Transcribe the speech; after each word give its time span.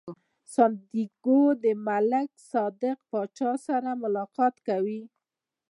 سانتیاګو 0.53 1.41
د 1.63 1.65
ملک 1.87 2.29
صادق 2.51 2.97
پاچا 3.11 3.51
سره 3.67 3.89
ملاقات 4.03 4.55
کوي. 4.67 5.01